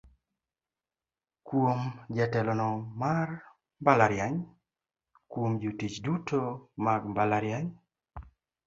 Kuom: 1.49 1.81
Jatelono 2.19 2.67
mar 3.03 3.29
mbalariany 3.81 4.37
Kuom: 5.35 5.51
Jotich 5.65 5.97
duto 6.09 6.41
mag 6.87 7.01
mbalariany. 7.13 7.69